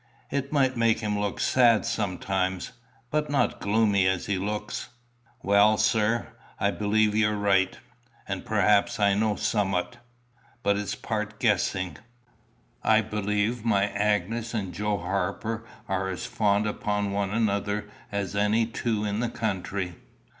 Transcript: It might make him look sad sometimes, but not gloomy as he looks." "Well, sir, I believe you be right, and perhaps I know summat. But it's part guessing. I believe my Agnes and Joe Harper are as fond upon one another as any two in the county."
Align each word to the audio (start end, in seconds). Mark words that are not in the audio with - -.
It 0.31 0.51
might 0.51 0.75
make 0.75 1.01
him 1.01 1.19
look 1.19 1.39
sad 1.39 1.85
sometimes, 1.85 2.71
but 3.11 3.29
not 3.29 3.59
gloomy 3.61 4.07
as 4.07 4.25
he 4.25 4.39
looks." 4.39 4.89
"Well, 5.43 5.77
sir, 5.77 6.29
I 6.59 6.71
believe 6.71 7.13
you 7.13 7.29
be 7.29 7.35
right, 7.35 7.77
and 8.27 8.43
perhaps 8.43 8.99
I 8.99 9.13
know 9.13 9.35
summat. 9.35 9.97
But 10.63 10.75
it's 10.75 10.95
part 10.95 11.39
guessing. 11.39 11.97
I 12.81 13.01
believe 13.01 13.63
my 13.63 13.89
Agnes 13.89 14.55
and 14.55 14.73
Joe 14.73 14.97
Harper 14.97 15.65
are 15.87 16.09
as 16.09 16.25
fond 16.25 16.65
upon 16.65 17.11
one 17.11 17.29
another 17.29 17.87
as 18.11 18.35
any 18.35 18.65
two 18.65 19.05
in 19.05 19.19
the 19.19 19.29
county." 19.29 19.93